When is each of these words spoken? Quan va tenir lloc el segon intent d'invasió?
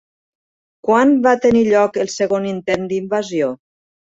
Quan 0.87 1.13
va 1.27 1.35
tenir 1.45 1.63
lloc 1.67 2.01
el 2.05 2.11
segon 2.17 2.51
intent 2.55 2.89
d'invasió? 2.95 3.53